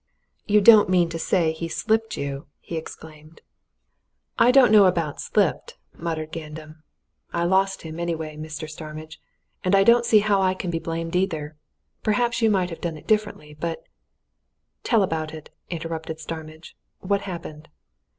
"You 0.47 0.61
don't 0.61 0.89
mean 0.89 1.09
to 1.09 1.19
say 1.19 1.51
he 1.51 1.67
slipped 1.67 2.17
you!" 2.17 2.47
he 2.59 2.75
exclaimed. 2.75 3.41
"I 4.39 4.49
don't 4.49 4.71
know 4.71 4.85
about 4.85 5.21
slipped," 5.21 5.77
muttered 5.93 6.31
Gandam. 6.31 6.81
"I 7.31 7.43
lost 7.43 7.83
him, 7.83 7.99
anyway, 7.99 8.35
Mr. 8.35 8.67
Starmidge, 8.67 9.21
and 9.63 9.75
I 9.75 9.83
don't 9.83 10.03
see 10.03 10.17
how 10.21 10.41
I 10.41 10.55
can 10.55 10.71
be 10.71 10.79
blamed, 10.79 11.15
either. 11.15 11.55
Perhaps 12.01 12.41
you 12.41 12.49
might 12.49 12.71
have 12.71 12.81
done 12.81 12.99
differently, 13.05 13.53
but" 13.53 13.83
"Tell 14.83 15.03
about 15.03 15.35
it!" 15.35 15.51
interrupted 15.69 16.19
Starmidge. 16.19 16.75
"What 17.01 17.21
happened?" 17.21 17.69